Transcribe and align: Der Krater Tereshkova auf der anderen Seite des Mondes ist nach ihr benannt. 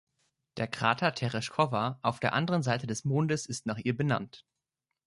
Der 0.57 0.65
Krater 0.67 1.13
Tereshkova 1.13 1.99
auf 2.01 2.19
der 2.19 2.33
anderen 2.33 2.63
Seite 2.63 2.87
des 2.87 3.05
Mondes 3.05 3.45
ist 3.45 3.67
nach 3.67 3.77
ihr 3.77 3.95
benannt. 3.95 4.47